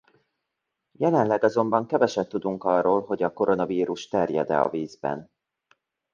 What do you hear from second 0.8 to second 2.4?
Jelenleg azonban keveset